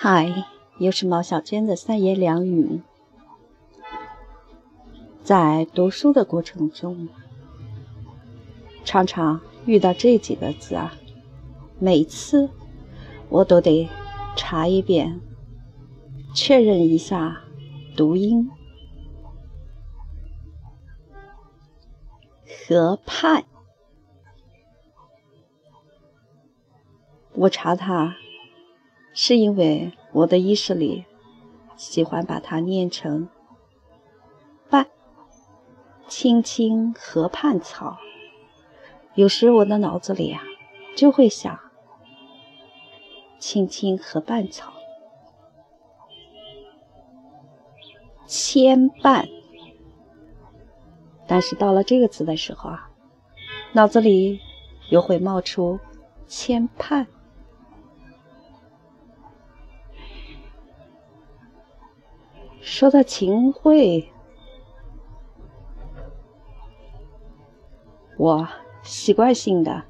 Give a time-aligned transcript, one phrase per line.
[0.00, 0.44] 嗨，
[0.78, 2.82] 又是毛小娟的三言两语。
[5.24, 7.08] 在读书的过程中，
[8.84, 10.94] 常常遇到这几个字啊，
[11.80, 12.48] 每次
[13.28, 13.88] 我都得
[14.36, 15.20] 查一遍，
[16.32, 17.42] 确认一下
[17.96, 18.48] 读音。
[22.68, 23.44] 河畔，
[27.32, 28.14] 我查它。
[29.20, 31.04] 是因为我的意识里
[31.74, 33.28] 喜欢把它念成
[34.70, 34.86] “半
[36.06, 37.98] 青青河畔草”，
[39.16, 40.40] 有时我的脑子里啊
[40.96, 41.58] 就会想
[43.40, 44.72] “青青河畔草”，
[48.24, 49.28] 牵绊。
[51.26, 52.88] 但是到了这个词的时候啊，
[53.72, 54.38] 脑子里
[54.90, 55.80] 又会冒出
[56.28, 57.08] “牵绊”。
[62.70, 64.12] 说到秦桧，
[68.18, 68.46] 我
[68.82, 69.84] 习惯性的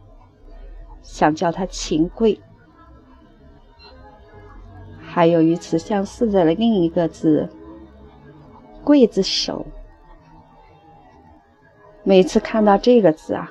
[1.03, 2.41] 想叫他秦桧。
[5.01, 7.51] 还有与此相似的另一个字
[8.87, 9.67] “刽子手”，
[12.05, 13.51] 每次看到这个字啊，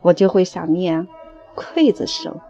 [0.00, 1.08] 我就会想念
[1.56, 2.40] “刽子手”。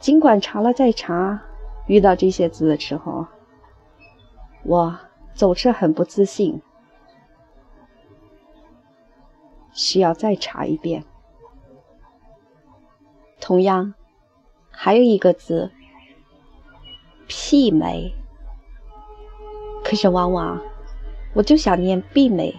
[0.00, 1.42] 尽管查了再查，
[1.86, 3.26] 遇到这些字的时候，
[4.64, 4.98] 我
[5.34, 6.62] 总是很不自信，
[9.72, 11.04] 需要再查一遍。
[13.38, 13.92] 同样，
[14.70, 15.70] 还有一个字
[17.28, 18.14] “媲美”，
[19.84, 20.58] 可是往往
[21.34, 22.56] 我就想念“媲美”，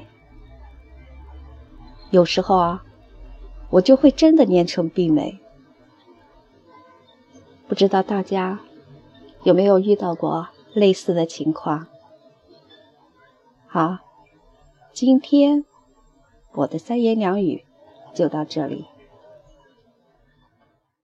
[2.11, 2.83] 有时候啊，
[3.71, 5.39] 我就会真的念成“媲美”。
[7.71, 8.59] 不知道大家
[9.43, 11.87] 有没有遇到过类似的情况？
[13.65, 13.99] 好，
[14.91, 15.63] 今天
[16.51, 17.63] 我的三言两语
[18.13, 18.87] 就到这里。